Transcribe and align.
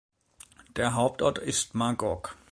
Der 0.77 0.95
Hauptort 0.95 1.37
ist 1.37 1.75
Magog. 1.75 2.35